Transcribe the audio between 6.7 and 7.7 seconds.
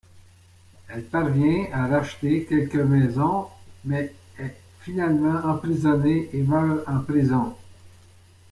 en prison.